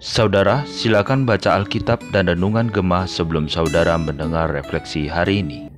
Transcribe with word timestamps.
Saudara, 0.00 0.64
silakan 0.64 1.28
baca 1.28 1.60
Alkitab 1.60 2.00
dan 2.08 2.32
Renungan 2.32 2.72
Gemah 2.72 3.04
sebelum 3.04 3.52
saudara 3.52 4.00
mendengar 4.00 4.48
refleksi 4.48 5.12
hari 5.12 5.44
ini. 5.44 5.68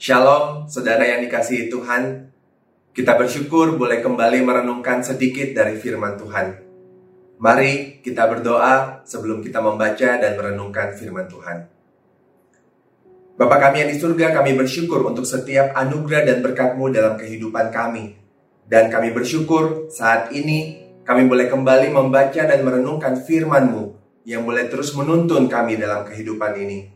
Shalom, 0.00 0.64
saudara 0.72 1.04
yang 1.04 1.20
dikasihi 1.20 1.68
Tuhan. 1.68 2.32
Kita 2.96 3.20
bersyukur 3.20 3.76
boleh 3.76 4.00
kembali 4.00 4.40
merenungkan 4.40 5.04
sedikit 5.04 5.52
dari 5.52 5.76
firman 5.76 6.16
Tuhan. 6.16 6.46
Mari 7.36 8.00
kita 8.00 8.24
berdoa 8.24 9.04
sebelum 9.04 9.44
kita 9.44 9.60
membaca 9.60 10.16
dan 10.16 10.32
merenungkan 10.32 10.96
firman 10.96 11.28
Tuhan. 11.28 11.58
Bapa 13.36 13.56
kami 13.60 13.84
yang 13.84 13.90
di 13.92 14.00
surga, 14.00 14.32
kami 14.32 14.56
bersyukur 14.56 15.04
untuk 15.04 15.28
setiap 15.28 15.76
anugerah 15.76 16.24
dan 16.24 16.40
berkat-Mu 16.40 16.88
dalam 16.88 17.20
kehidupan 17.20 17.68
kami. 17.68 18.27
Dan 18.68 18.92
kami 18.92 19.16
bersyukur 19.16 19.88
saat 19.88 20.28
ini 20.36 20.84
kami 21.08 21.24
boleh 21.24 21.48
kembali 21.48 21.88
membaca 21.88 22.44
dan 22.44 22.60
merenungkan 22.60 23.24
firman-Mu 23.24 23.96
yang 24.28 24.44
boleh 24.44 24.68
terus 24.68 24.92
menuntun 24.92 25.48
kami 25.48 25.80
dalam 25.80 26.04
kehidupan 26.04 26.52
ini. 26.60 26.92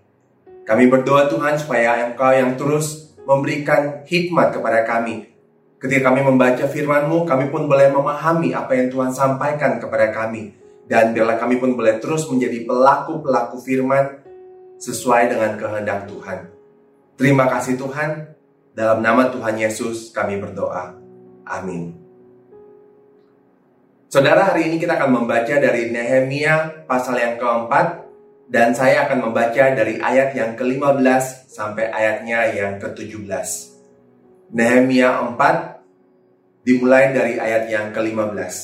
Kami 0.68 0.84
berdoa 0.92 1.32
Tuhan 1.32 1.56
supaya 1.56 2.04
Engkau 2.04 2.28
yang 2.28 2.60
terus 2.60 3.16
memberikan 3.24 4.04
hikmat 4.04 4.52
kepada 4.52 4.84
kami. 4.84 5.32
Ketika 5.80 6.12
kami 6.12 6.22
membaca 6.28 6.68
firman-Mu, 6.68 7.24
kami 7.24 7.48
pun 7.48 7.66
boleh 7.66 7.88
memahami 7.88 8.52
apa 8.52 8.76
yang 8.76 8.92
Tuhan 8.92 9.16
sampaikan 9.16 9.80
kepada 9.80 10.12
kami. 10.12 10.52
Dan 10.84 11.16
biarlah 11.16 11.40
kami 11.40 11.56
pun 11.56 11.72
boleh 11.72 11.96
terus 11.96 12.28
menjadi 12.28 12.68
pelaku-pelaku 12.68 13.56
firman 13.64 14.20
sesuai 14.76 15.32
dengan 15.32 15.56
kehendak 15.56 16.04
Tuhan. 16.04 16.38
Terima 17.16 17.48
kasih 17.48 17.80
Tuhan. 17.80 18.10
Dalam 18.76 19.00
nama 19.00 19.32
Tuhan 19.32 19.56
Yesus 19.56 20.12
kami 20.12 20.36
berdoa. 20.36 21.01
Amin. 21.46 22.02
Saudara, 24.12 24.52
hari 24.52 24.68
ini 24.68 24.76
kita 24.76 25.00
akan 25.00 25.24
membaca 25.24 25.54
dari 25.56 25.88
Nehemia 25.88 26.84
pasal 26.84 27.16
yang 27.16 27.40
keempat 27.40 28.04
dan 28.52 28.76
saya 28.76 29.08
akan 29.08 29.32
membaca 29.32 29.72
dari 29.72 29.96
ayat 29.96 30.36
yang 30.36 30.52
ke-15 30.52 31.48
sampai 31.48 31.88
ayatnya 31.88 32.52
yang 32.52 32.76
ke-17. 32.76 33.24
Nehemia 34.52 35.32
4 35.32 36.60
dimulai 36.68 37.16
dari 37.16 37.40
ayat 37.40 37.72
yang 37.72 37.88
ke-15. 37.96 38.54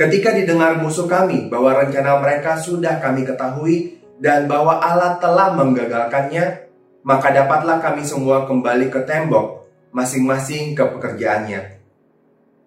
Ketika 0.00 0.32
didengar 0.32 0.80
musuh 0.80 1.04
kami 1.04 1.52
bahwa 1.52 1.76
rencana 1.76 2.16
mereka 2.16 2.56
sudah 2.56 2.96
kami 3.04 3.28
ketahui 3.28 4.00
dan 4.16 4.48
bahwa 4.48 4.80
Allah 4.80 5.20
telah 5.20 5.52
menggagalkannya, 5.52 6.72
maka 7.04 7.28
dapatlah 7.28 7.84
kami 7.84 8.08
semua 8.08 8.48
kembali 8.48 8.88
ke 8.88 9.04
tembok, 9.04 9.59
masing-masing 9.90 10.74
ke 10.74 10.84
pekerjaannya 10.86 11.80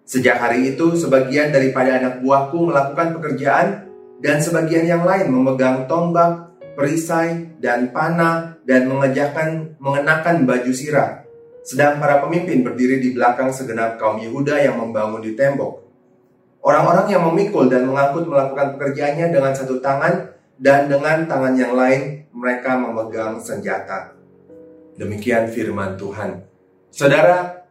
Sejak 0.03 0.35
hari 0.35 0.75
itu, 0.75 0.99
sebagian 0.99 1.55
daripada 1.55 1.95
anak 1.95 2.19
buahku 2.19 2.67
melakukan 2.67 3.15
pekerjaan 3.19 3.87
dan 4.19 4.43
sebagian 4.43 4.83
yang 4.83 5.07
lain 5.07 5.31
memegang 5.31 5.87
tombak, 5.87 6.51
perisai, 6.75 7.55
dan 7.63 7.95
panah 7.95 8.59
dan 8.67 8.91
mengejakan, 8.91 9.79
mengenakan 9.79 10.43
baju 10.43 10.71
sirah. 10.75 11.23
Sedang 11.63 12.03
para 12.03 12.19
pemimpin 12.19 12.67
berdiri 12.67 12.99
di 12.99 13.15
belakang 13.15 13.55
segenap 13.55 13.95
kaum 13.95 14.19
Yehuda 14.19 14.59
yang 14.59 14.83
membangun 14.83 15.23
di 15.23 15.39
tembok. 15.39 15.79
Orang-orang 16.59 17.07
yang 17.07 17.23
memikul 17.23 17.71
dan 17.71 17.87
mengangkut 17.87 18.27
melakukan 18.27 18.75
pekerjaannya 18.75 19.31
dengan 19.31 19.55
satu 19.55 19.79
tangan 19.79 20.35
dan 20.59 20.91
dengan 20.91 21.23
tangan 21.23 21.55
yang 21.55 21.71
lain 21.75 22.27
mereka 22.35 22.75
memegang 22.75 23.39
senjata. 23.39 24.11
Demikian 24.99 25.47
firman 25.47 25.95
Tuhan. 25.95 26.52
Saudara, 26.93 27.65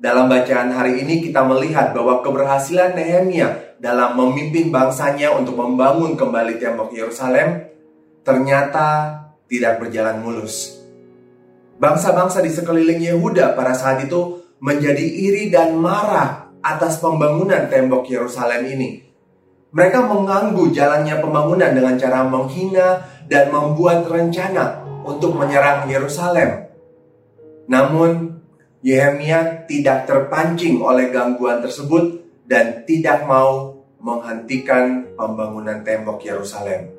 dalam 0.00 0.32
bacaan 0.32 0.72
hari 0.72 1.04
ini 1.04 1.20
kita 1.20 1.44
melihat 1.44 1.92
bahwa 1.92 2.24
keberhasilan 2.24 2.96
Nehemia 2.96 3.76
dalam 3.76 4.16
memimpin 4.16 4.72
bangsanya 4.72 5.36
untuk 5.36 5.60
membangun 5.60 6.16
kembali 6.16 6.56
tembok 6.56 6.88
Yerusalem 6.88 7.68
ternyata 8.24 9.12
tidak 9.44 9.76
berjalan 9.76 10.24
mulus. 10.24 10.72
Bangsa-bangsa 11.76 12.40
di 12.40 12.48
sekeliling 12.48 13.04
Yehuda 13.04 13.52
pada 13.52 13.76
saat 13.76 14.08
itu 14.08 14.40
menjadi 14.64 15.04
iri 15.04 15.52
dan 15.52 15.76
marah 15.76 16.48
atas 16.64 16.96
pembangunan 16.96 17.68
tembok 17.68 18.08
Yerusalem 18.08 18.64
ini. 18.72 19.04
Mereka 19.76 20.00
mengganggu 20.00 20.72
jalannya 20.72 21.20
pembangunan 21.20 21.76
dengan 21.76 22.00
cara 22.00 22.24
menghina 22.24 23.04
dan 23.28 23.52
membuat 23.52 24.08
rencana 24.08 24.80
untuk 25.04 25.36
menyerang 25.36 25.84
Yerusalem. 25.92 26.72
Namun, 27.68 28.35
Yehemia 28.86 29.66
tidak 29.66 30.06
terpancing 30.06 30.78
oleh 30.78 31.10
gangguan 31.10 31.58
tersebut 31.58 32.22
dan 32.46 32.86
tidak 32.86 33.26
mau 33.26 33.82
menghentikan 33.98 35.10
pembangunan 35.18 35.82
tembok 35.82 36.22
Yerusalem. 36.22 36.94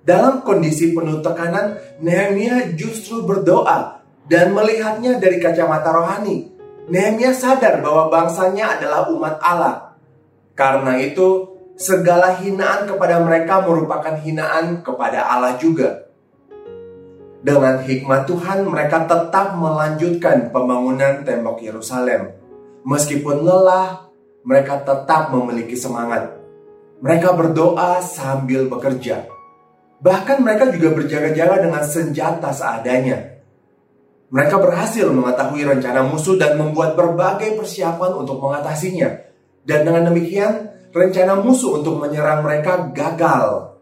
Dalam 0.00 0.40
kondisi 0.40 0.96
penuh 0.96 1.20
tekanan, 1.20 1.76
Nehemia 2.00 2.72
justru 2.72 3.28
berdoa 3.28 4.00
dan 4.24 4.56
melihatnya 4.56 5.20
dari 5.20 5.36
kacamata 5.36 5.92
rohani. 5.92 6.48
Nehemia 6.88 7.36
sadar 7.36 7.84
bahwa 7.84 8.08
bangsanya 8.08 8.80
adalah 8.80 9.12
umat 9.12 9.36
Allah. 9.44 9.92
Karena 10.56 10.96
itu, 10.96 11.52
segala 11.76 12.32
hinaan 12.40 12.88
kepada 12.88 13.20
mereka 13.20 13.60
merupakan 13.60 14.16
hinaan 14.24 14.80
kepada 14.80 15.28
Allah 15.28 15.60
juga. 15.60 16.05
Dengan 17.46 17.78
hikmat 17.78 18.26
Tuhan, 18.26 18.66
mereka 18.66 19.06
tetap 19.06 19.54
melanjutkan 19.54 20.50
pembangunan 20.50 21.22
tembok 21.22 21.62
Yerusalem. 21.62 22.34
Meskipun 22.82 23.46
lelah, 23.46 24.10
mereka 24.42 24.82
tetap 24.82 25.30
memiliki 25.30 25.78
semangat. 25.78 26.34
Mereka 26.98 27.38
berdoa 27.38 28.02
sambil 28.02 28.66
bekerja. 28.66 29.30
Bahkan 30.02 30.42
mereka 30.42 30.74
juga 30.74 30.98
berjaga-jaga 30.98 31.70
dengan 31.70 31.86
senjata 31.86 32.50
seadanya. 32.50 33.38
Mereka 34.26 34.58
berhasil 34.58 35.06
mengetahui 35.06 35.62
rencana 35.70 36.02
musuh 36.02 36.34
dan 36.34 36.58
membuat 36.58 36.98
berbagai 36.98 37.54
persiapan 37.54 38.26
untuk 38.26 38.42
mengatasinya. 38.42 39.22
Dan 39.62 39.86
dengan 39.86 40.10
demikian, 40.10 40.74
rencana 40.90 41.38
musuh 41.38 41.78
untuk 41.78 42.02
menyerang 42.02 42.42
mereka 42.42 42.90
gagal. 42.90 43.78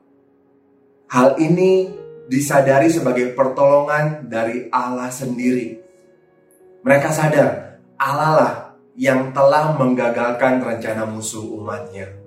Hal 1.09 1.41
ini 1.41 2.04
disadari 2.29 2.89
sebagai 2.89 3.33
pertolongan 3.37 4.29
dari 4.29 4.69
Allah 4.73 5.13
sendiri. 5.13 5.77
Mereka 6.85 7.09
sadar 7.13 7.81
Allah 7.97 8.33
lah 8.37 8.55
yang 8.95 9.33
telah 9.35 9.75
menggagalkan 9.75 10.63
rencana 10.63 11.09
musuh 11.09 11.43
umatnya. 11.57 12.25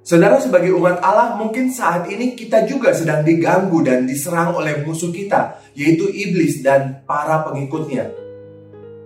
Saudara 0.00 0.42
sebagai 0.42 0.74
umat 0.74 0.98
Allah 1.04 1.38
mungkin 1.38 1.70
saat 1.70 2.08
ini 2.10 2.34
kita 2.34 2.66
juga 2.66 2.90
sedang 2.90 3.22
diganggu 3.22 3.84
dan 3.84 4.08
diserang 4.08 4.58
oleh 4.58 4.82
musuh 4.82 5.12
kita 5.12 5.60
yaitu 5.78 6.10
iblis 6.10 6.64
dan 6.66 7.04
para 7.06 7.46
pengikutnya. 7.46 8.10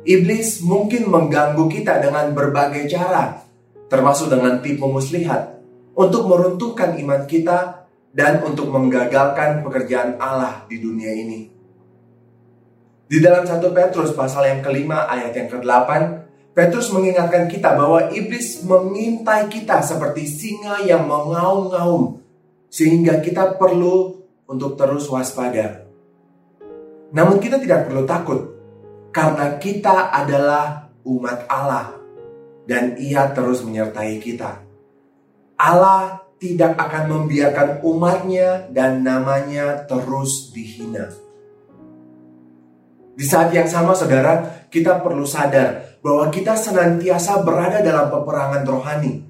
Iblis 0.04 0.64
mungkin 0.64 1.08
mengganggu 1.12 1.68
kita 1.68 2.00
dengan 2.00 2.32
berbagai 2.32 2.88
cara 2.88 3.44
termasuk 3.92 4.32
dengan 4.32 4.64
tipu 4.64 4.88
muslihat 4.88 5.60
untuk 5.92 6.24
meruntuhkan 6.24 6.96
iman 6.96 7.28
kita 7.28 7.83
dan 8.14 8.41
untuk 8.47 8.70
menggagalkan 8.70 9.66
pekerjaan 9.66 10.16
Allah 10.22 10.62
di 10.70 10.78
dunia 10.78 11.10
ini. 11.10 11.50
Di 13.04 13.19
dalam 13.20 13.44
satu 13.44 13.75
Petrus 13.75 14.14
pasal 14.14 14.48
yang 14.48 14.60
kelima 14.62 15.10
ayat 15.10 15.34
yang 15.36 15.50
ke-8, 15.50 15.91
Petrus 16.54 16.88
mengingatkan 16.94 17.50
kita 17.50 17.75
bahwa 17.75 18.08
iblis 18.14 18.62
mengintai 18.62 19.50
kita 19.50 19.82
seperti 19.82 20.25
singa 20.25 20.80
yang 20.86 21.04
mengaum-ngaum, 21.04 22.22
sehingga 22.70 23.19
kita 23.20 23.58
perlu 23.58 24.22
untuk 24.46 24.78
terus 24.78 25.10
waspada. 25.10 25.84
Namun 27.10 27.42
kita 27.42 27.58
tidak 27.60 27.91
perlu 27.91 28.06
takut, 28.08 28.41
karena 29.10 29.58
kita 29.58 30.14
adalah 30.14 30.88
umat 31.02 31.44
Allah, 31.50 31.99
dan 32.64 32.96
ia 32.96 33.28
terus 33.34 33.61
menyertai 33.61 34.16
kita. 34.22 34.64
Allah 35.61 36.24
tidak 36.38 36.76
akan 36.76 37.04
membiarkan 37.10 37.69
umatnya 37.86 38.69
dan 38.70 39.06
namanya 39.06 39.86
terus 39.86 40.50
dihina. 40.50 41.08
Di 43.14 43.22
saat 43.22 43.54
yang 43.54 43.70
sama 43.70 43.94
saudara, 43.94 44.66
kita 44.66 44.98
perlu 44.98 45.22
sadar 45.22 46.02
bahwa 46.02 46.26
kita 46.34 46.58
senantiasa 46.58 47.46
berada 47.46 47.78
dalam 47.78 48.10
peperangan 48.10 48.66
rohani. 48.66 49.22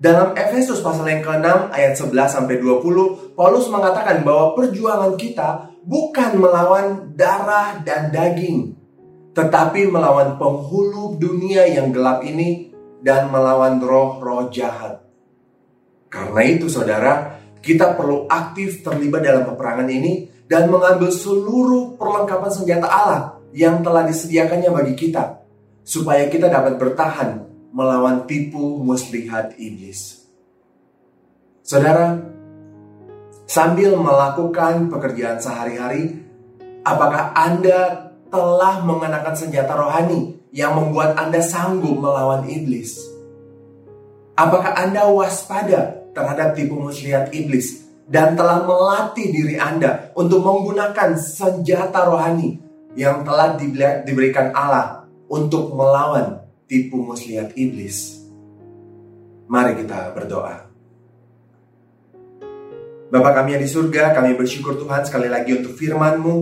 Dalam 0.00 0.32
Efesus 0.32 0.80
pasal 0.80 1.08
yang 1.12 1.20
ke-6 1.20 1.76
ayat 1.76 1.92
11 1.96 2.12
sampai 2.28 2.56
20, 2.56 3.36
Paulus 3.36 3.68
mengatakan 3.68 4.24
bahwa 4.24 4.56
perjuangan 4.56 5.12
kita 5.16 5.76
bukan 5.84 6.40
melawan 6.40 7.12
darah 7.16 7.80
dan 7.84 8.08
daging, 8.08 8.76
tetapi 9.36 9.88
melawan 9.88 10.40
penghulu 10.40 11.20
dunia 11.20 11.68
yang 11.68 11.92
gelap 11.92 12.24
ini 12.24 12.72
dan 13.04 13.28
melawan 13.28 13.80
roh-roh 13.80 14.48
jahat. 14.48 15.09
Karena 16.10 16.42
itu 16.42 16.66
saudara, 16.66 17.38
kita 17.62 17.94
perlu 17.94 18.26
aktif 18.26 18.82
terlibat 18.82 19.22
dalam 19.22 19.46
peperangan 19.46 19.86
ini 19.86 20.26
dan 20.50 20.66
mengambil 20.66 21.14
seluruh 21.14 21.94
perlengkapan 21.94 22.50
senjata 22.50 22.90
Allah 22.90 23.38
yang 23.54 23.78
telah 23.86 24.02
disediakannya 24.02 24.70
bagi 24.74 24.94
kita. 24.98 25.38
supaya 25.80 26.30
kita 26.30 26.46
dapat 26.46 26.78
bertahan 26.78 27.50
melawan 27.74 28.22
tipu 28.28 28.78
muslihat 28.78 29.58
iblis. 29.58 30.22
Saudara, 31.66 32.20
sambil 33.50 33.98
melakukan 33.98 34.86
pekerjaan 34.86 35.42
sehari-hari, 35.42 36.22
apakah 36.86 37.34
Anda 37.34 38.12
telah 38.30 38.86
mengenakan 38.86 39.34
senjata 39.34 39.74
rohani 39.74 40.38
yang 40.54 40.78
membuat 40.78 41.18
Anda 41.18 41.42
sanggup 41.42 41.98
melawan 41.98 42.46
iblis? 42.46 42.94
Apakah 44.38 44.78
Anda 44.78 45.10
waspada 45.10 45.99
terhadap 46.20 46.52
tipu 46.52 46.76
muslihat 46.76 47.32
iblis 47.32 47.88
dan 48.04 48.36
telah 48.36 48.60
melatih 48.68 49.32
diri 49.32 49.56
Anda 49.56 50.12
untuk 50.12 50.44
menggunakan 50.44 51.16
senjata 51.16 52.04
rohani 52.04 52.60
yang 52.92 53.24
telah 53.24 53.56
diberikan 54.04 54.52
Allah 54.52 55.08
untuk 55.32 55.72
melawan 55.72 56.44
tipu 56.68 57.00
muslihat 57.00 57.56
iblis? 57.56 58.20
Mari 59.48 59.80
kita 59.80 60.12
berdoa. 60.12 60.68
Bapak 63.10 63.42
kami 63.42 63.58
yang 63.58 63.62
di 63.66 63.70
surga, 63.70 64.14
kami 64.14 64.38
bersyukur 64.38 64.78
Tuhan 64.78 65.02
sekali 65.02 65.26
lagi 65.26 65.58
untuk 65.58 65.74
firman-Mu 65.74 66.34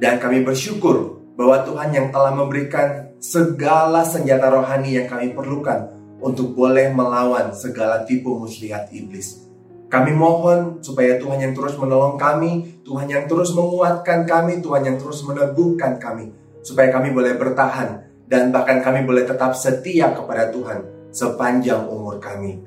dan 0.00 0.16
kami 0.16 0.40
bersyukur 0.40 1.20
bahwa 1.36 1.60
Tuhan 1.60 1.92
yang 1.92 2.08
telah 2.08 2.32
memberikan 2.32 3.12
segala 3.20 4.04
senjata 4.04 4.48
rohani 4.48 4.96
yang 4.96 5.08
kami 5.08 5.36
perlukan 5.36 5.95
untuk 6.20 6.56
boleh 6.56 6.92
melawan 6.92 7.52
segala 7.52 8.04
tipu 8.08 8.36
muslihat 8.36 8.88
iblis. 8.92 9.46
Kami 9.86 10.10
mohon 10.10 10.82
supaya 10.82 11.14
Tuhan 11.14 11.38
yang 11.38 11.54
terus 11.54 11.78
menolong 11.78 12.18
kami, 12.18 12.82
Tuhan 12.82 13.06
yang 13.06 13.24
terus 13.30 13.54
menguatkan 13.54 14.26
kami, 14.26 14.58
Tuhan 14.58 14.82
yang 14.82 14.96
terus 14.98 15.22
meneguhkan 15.22 16.02
kami, 16.02 16.34
supaya 16.66 16.90
kami 16.90 17.14
boleh 17.14 17.38
bertahan 17.38 18.02
dan 18.26 18.50
bahkan 18.50 18.82
kami 18.82 19.06
boleh 19.06 19.22
tetap 19.22 19.54
setia 19.54 20.10
kepada 20.10 20.50
Tuhan 20.50 21.10
sepanjang 21.14 21.86
umur 21.86 22.18
kami. 22.18 22.60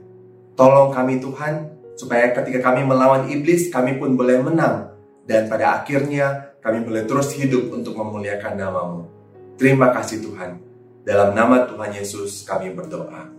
Tolong 0.56 0.96
kami 0.96 1.19
Tuhan, 1.19 1.69
supaya 2.00 2.31
ketika 2.31 2.72
kami 2.72 2.88
melawan 2.88 3.28
iblis, 3.28 3.68
kami 3.68 4.00
pun 4.00 4.16
boleh 4.16 4.40
menang, 4.40 4.96
dan 5.28 5.51
pada 5.51 5.84
akhirnya 5.84 6.56
kami 6.63 6.84
boleh 6.84 7.04
terus 7.04 7.36
hidup 7.36 7.72
untuk 7.75 7.96
memuliakan 8.00 8.56
namamu. 8.56 9.04
Terima 9.60 9.92
kasih 9.92 10.24
Tuhan. 10.24 10.60
Dalam 11.04 11.36
nama 11.36 11.68
Tuhan 11.68 11.96
Yesus 11.96 12.48
kami 12.48 12.72
berdoa. 12.72 13.38